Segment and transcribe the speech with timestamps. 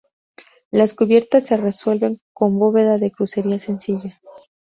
[0.71, 4.19] Las cubiertas se resuelven con bóveda de crucería sencilla.